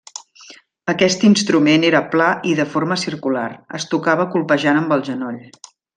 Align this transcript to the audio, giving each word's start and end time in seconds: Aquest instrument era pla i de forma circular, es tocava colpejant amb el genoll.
Aquest 0.93 1.25
instrument 1.27 1.85
era 1.91 2.01
pla 2.15 2.29
i 2.53 2.55
de 2.61 2.67
forma 2.71 2.99
circular, 3.03 3.47
es 3.81 3.87
tocava 3.93 4.27
colpejant 4.37 4.81
amb 4.81 4.97
el 4.99 5.05
genoll. 5.13 5.39